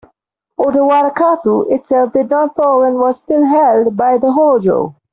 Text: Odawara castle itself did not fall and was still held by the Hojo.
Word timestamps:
Odawara 0.57 1.11
castle 1.15 1.67
itself 1.69 2.11
did 2.11 2.31
not 2.31 2.55
fall 2.55 2.81
and 2.81 2.95
was 2.97 3.19
still 3.19 3.45
held 3.45 3.95
by 3.95 4.17
the 4.17 4.31
Hojo. 4.31 4.95